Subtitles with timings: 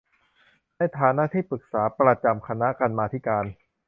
[0.77, 3.45] ในฐานะที่ปรึกษาประจำคณะกรรมาธิการ